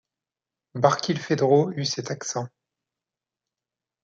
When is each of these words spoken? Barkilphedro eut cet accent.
Barkilphedro 0.73 1.71
eut 1.73 1.85
cet 1.85 2.09
accent. 2.09 2.47